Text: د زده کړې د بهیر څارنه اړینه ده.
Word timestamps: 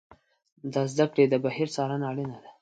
د 0.73 0.75
زده 0.91 1.05
کړې 1.11 1.25
د 1.29 1.35
بهیر 1.43 1.67
څارنه 1.75 2.05
اړینه 2.11 2.37
ده. 2.43 2.49